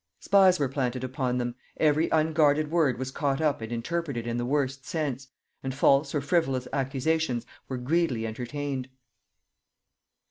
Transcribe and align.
Spies 0.19 0.57
were 0.57 0.67
planted 0.67 1.03
upon 1.03 1.37
them, 1.37 1.53
every 1.77 2.09
unguarded 2.09 2.71
word 2.71 2.97
was 2.97 3.11
caught 3.11 3.39
up 3.39 3.61
and 3.61 3.71
interpreted 3.71 4.25
in 4.25 4.37
the 4.37 4.47
worst 4.47 4.83
sense, 4.83 5.27
and 5.61 5.75
false 5.75 6.15
or 6.15 6.21
frivolous 6.21 6.67
accusations 6.73 7.45
were 7.67 7.77
greedily 7.77 8.25
entertained. 8.25 8.89